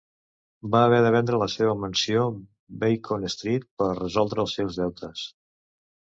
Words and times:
Va 0.75 0.79
haver 0.85 0.99
de 1.07 1.09
vendre 1.15 1.39
la 1.41 1.47
seva 1.55 1.75
mansió 1.81 2.23
Beacon 2.83 3.27
Street 3.33 3.67
per 3.81 3.89
resoldre 3.99 4.41
els 4.45 4.55
seus 4.61 4.79
deutes. 4.81 5.27